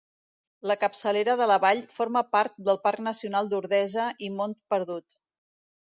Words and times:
La 0.71 0.75
capçalera 0.83 1.35
de 1.41 1.47
la 1.51 1.57
vall 1.65 1.83
forma 1.99 2.25
part 2.37 2.57
del 2.69 2.81
Parc 2.87 3.05
Nacional 3.11 3.53
d'Ordesa 3.53 4.11
i 4.29 4.35
Mont 4.39 4.57
Perdut. 4.73 5.19